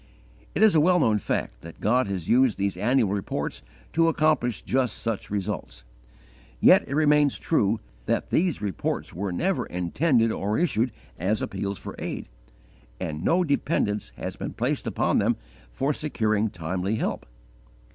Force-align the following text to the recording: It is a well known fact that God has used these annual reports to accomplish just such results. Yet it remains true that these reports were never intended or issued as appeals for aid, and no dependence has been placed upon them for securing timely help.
It 0.55 0.63
is 0.63 0.73
a 0.73 0.81
well 0.81 0.99
known 0.99 1.19
fact 1.19 1.61
that 1.61 1.79
God 1.79 2.07
has 2.07 2.27
used 2.27 2.57
these 2.57 2.75
annual 2.75 3.11
reports 3.11 3.61
to 3.93 4.07
accomplish 4.07 4.63
just 4.63 4.97
such 4.97 5.29
results. 5.29 5.83
Yet 6.59 6.83
it 6.87 6.95
remains 6.95 7.37
true 7.37 7.79
that 8.07 8.31
these 8.31 8.63
reports 8.63 9.13
were 9.13 9.31
never 9.31 9.67
intended 9.67 10.31
or 10.31 10.57
issued 10.57 10.91
as 11.19 11.39
appeals 11.39 11.77
for 11.77 11.95
aid, 11.99 12.27
and 12.99 13.23
no 13.23 13.43
dependence 13.43 14.11
has 14.17 14.35
been 14.35 14.53
placed 14.53 14.87
upon 14.87 15.19
them 15.19 15.35
for 15.71 15.93
securing 15.93 16.49
timely 16.49 16.95
help. 16.95 17.27